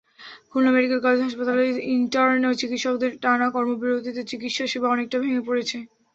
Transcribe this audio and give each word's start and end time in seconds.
Khulna 0.49 0.71
medical 0.71 0.99
college 1.01 1.19
হাসপাতালে 1.23 1.63
intern 1.95 2.43
চিকিৎসকদের 2.61 3.11
টানা 3.23 3.47
কর্মবিরতিতে 3.55 4.21
চিকিৎসাসেবা 4.31 4.87
অনেকটা 4.89 5.17
ভেঙে 5.23 5.41
পড়েছে। 5.47 5.77